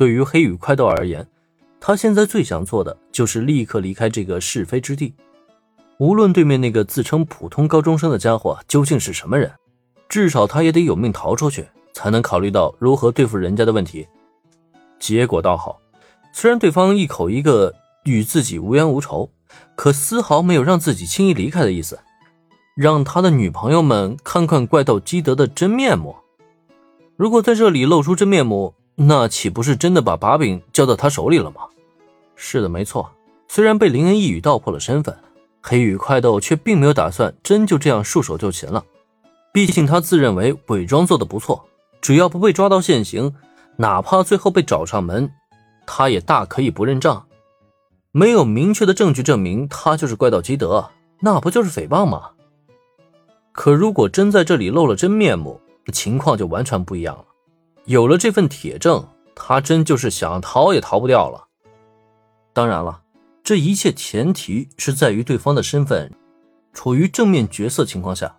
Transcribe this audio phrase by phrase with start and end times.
[0.00, 1.28] 对于黑羽快斗而言，
[1.78, 5.12] 他现在最想做的就是立刻离开这个是非之地。
[5.98, 9.52] 无论对面那个自称普通高中生的家伙究竟是什么人，
[10.08, 14.08] 至少他也得有命逃出去，才能考虑到如何对付人家的问题。
[14.98, 15.78] 结果倒好，
[16.32, 17.74] 虽然对方一口一个
[18.04, 19.28] 与自己无冤无仇，
[19.76, 21.98] 可丝毫没有让自己轻易离开的意思，
[22.74, 26.16] 让他的女朋友们看看怪盗基德的真面目。
[27.18, 28.72] 如果在这里露出真面目，
[29.02, 31.62] 那岂不是真的把把柄交到他手里了吗？
[32.36, 33.10] 是的，没错。
[33.48, 35.16] 虽然被林恩一语道破了身份。
[35.62, 38.82] 黑羽快斗却并没有打算真就这样束手就擒了，
[39.52, 41.66] 毕竟他自认为伪装做的不错，
[42.00, 43.34] 只要不被抓到现行，
[43.76, 45.30] 哪怕最后被找上门，
[45.86, 47.26] 他也大可以不认账。
[48.10, 52.30] 没有明确的证据证明他就是怪盗基德，那不就是诽谤吗？
[53.52, 55.60] 可如果真在这里露了真面目，
[55.92, 57.24] 情况就完全不一样了。
[57.90, 59.04] 有了这份铁证，
[59.34, 61.48] 他真就是想逃也逃不掉了。
[62.52, 63.02] 当然了。
[63.42, 66.12] 这一切前提是在于对方的身份
[66.72, 68.36] 处于正面角色情况下。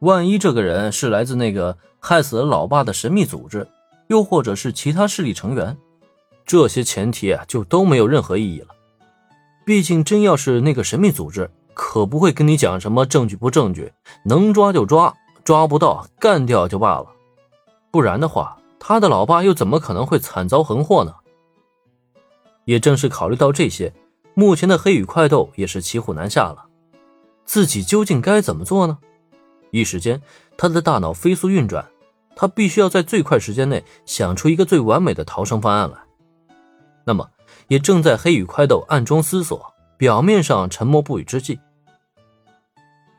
[0.00, 3.68] 万一这个人是来自那个害死了老爸的神秘组织，
[4.08, 5.76] 又或者是其他势力成员，
[6.44, 8.74] 这些前提啊就都没有任何意义了。
[9.64, 13.92] 毕竟真要是那个神秘组织，可不会跟你讲什么证据不证据，
[14.24, 17.06] 能抓就抓，抓不到干掉就罢了。
[17.92, 21.14] 不然的话，他的老爸又怎么可能会惨遭横祸呢？
[22.64, 23.94] 也正是考虑到这些。
[24.34, 26.64] 目前的黑羽快斗也是骑虎难下了，
[27.44, 28.98] 自己究竟该怎么做呢？
[29.70, 30.20] 一时间，
[30.56, 31.88] 他的大脑飞速运转，
[32.34, 35.98] 他必须要在最快时间内想出一个最完美的逃生方案来。
[37.04, 37.30] 那么，
[37.68, 41.60] 也正在黑羽快斗暗中思索，表面上沉默不语之际，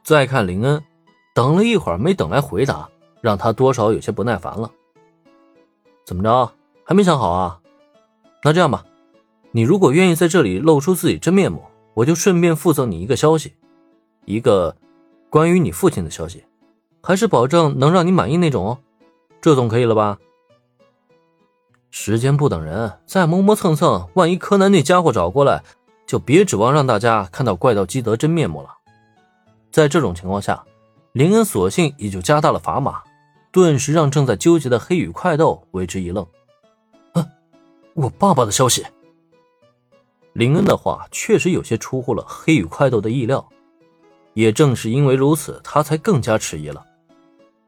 [0.03, 0.83] 再看林恩，
[1.33, 2.89] 等了一会儿没等来回答，
[3.21, 4.69] 让他多少有些不耐烦了。
[6.05, 6.51] 怎么着，
[6.83, 7.59] 还没想好啊？
[8.43, 8.85] 那这样吧。
[9.51, 13.53] 你如果愿意在这里露出自己真面目，我就顺便附赠你一个消息，
[14.25, 14.75] 一个
[15.29, 16.43] 关于你父亲的消息，
[17.01, 18.79] 还是保证能让你满意那种哦，
[19.41, 20.17] 这总可以了吧？
[21.91, 25.63] 时间不等人，再磨磨蹭蹭，万一柯南那家伙找过来，
[26.07, 28.69] 就别指望让大家看到怪盗基德真面目了。
[29.71, 30.63] 在这种情况下，
[31.11, 33.03] 林恩索性也就加大了砝码，
[33.53, 36.25] 顿时让正在纠结的黑羽快斗为之一愣。
[37.13, 37.23] 啊，
[37.93, 38.83] 我爸爸的消息！
[40.33, 43.47] 林恩的话确实有些出乎了黑羽快斗的意料，
[44.33, 46.83] 也正是因为如此，他才更加迟疑了。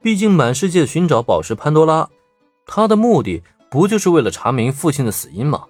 [0.01, 2.09] 毕竟满世界寻找宝石潘多拉，
[2.65, 5.65] 他的目的不就是为了查明父亲的死因吗？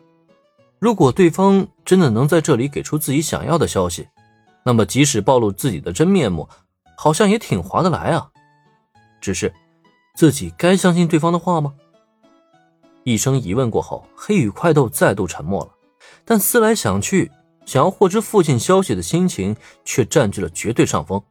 [0.80, 4.08] 如果对方真的能在这里给出自己想要的消息，
[4.64, 6.48] 那么即使暴露自己的真面目，
[6.96, 8.30] 好像也挺划得来啊。
[9.20, 9.54] 只是，
[10.16, 11.76] 自己该相信对方的话吗？
[13.04, 15.72] 一声疑问过后，黑羽快斗再度沉默了。
[16.24, 17.32] 但思来想去，
[17.66, 21.22] 想要获知父亲消息的心情却占据了绝对上风。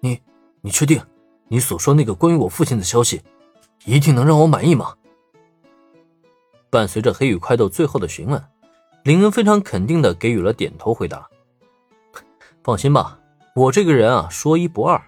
[0.00, 0.20] 你，
[0.62, 1.00] 你确定，
[1.48, 3.22] 你所说那个关于我父亲的消息，
[3.84, 4.94] 一定能让我满意吗？
[6.70, 8.42] 伴随着黑羽快斗最后的询问，
[9.04, 11.28] 林恩非常肯定的给予了点头回答。
[12.64, 13.20] 放心吧，
[13.54, 15.00] 我这个人啊，说一不二。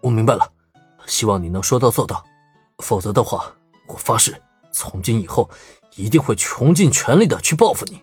[0.00, 0.52] 我明白了，
[1.10, 2.24] 希望你能说到做到，
[2.78, 3.52] 否则的话，
[3.86, 4.40] 我发誓，
[4.72, 5.50] 从今以后。
[5.96, 8.00] 一定会穷尽全力的去报复你。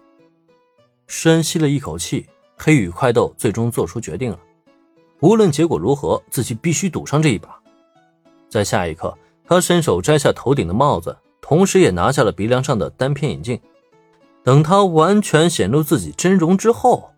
[1.08, 4.38] 深吸了一口气，黑羽快斗最终做出决定了。
[5.22, 7.58] 无论结果如何，自己必须赌上这一把。
[8.50, 13.60] 在下一刻，他伸手摘下头顶的帽子，同时也拿下了鼻梁上的单片眼镜。
[14.44, 17.14] 等他完全显露自己真容之后，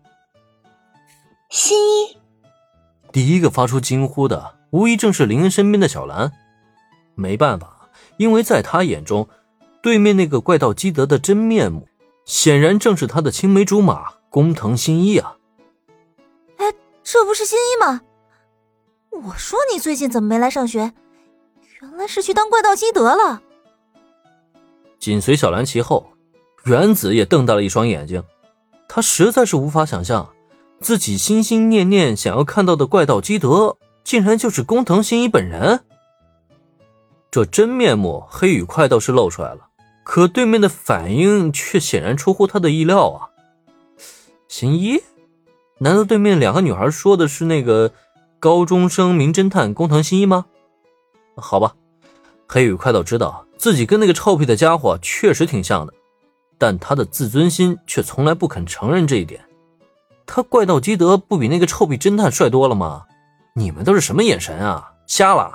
[1.50, 2.16] 新一
[3.10, 6.32] 第一个发出惊呼的，无疑正是林恩身边的小兰。
[7.14, 9.28] 没办法，因为在他眼中。
[9.82, 11.88] 对面那个怪盗基德的真面目，
[12.26, 15.38] 显然正是他的青梅竹马工藤新一啊！
[16.58, 16.66] 哎，
[17.02, 18.02] 这不是新一吗？
[19.10, 20.92] 我说你最近怎么没来上学？
[21.80, 23.40] 原来是去当怪盗基德了。
[24.98, 26.10] 紧随小兰其后，
[26.64, 28.22] 原子也瞪大了一双眼睛，
[28.86, 30.28] 他实在是无法想象，
[30.80, 33.78] 自己心心念念想要看到的怪盗基德，
[34.10, 35.84] 竟然就是工藤新一本人。
[37.30, 39.68] 这真面目，黑羽快倒是露出来了。
[40.02, 43.30] 可对面的反应却显然出乎他的意料啊！
[44.48, 45.00] 新一，
[45.78, 47.92] 难道对面两个女孩说的是那个
[48.40, 50.46] 高中生名侦探工藤新一吗？
[51.36, 51.76] 好吧，
[52.48, 55.94] 黑羽快到知道自己跟那个臭屁的家伙确实挺像的，
[56.58, 59.40] 但他的自尊心却从来不肯承认这一点。
[60.26, 63.06] 他怪盗基德不比那个臭屁侦探帅多了吗？
[63.54, 64.90] 你们都是什么眼神啊？
[65.06, 65.52] 瞎了！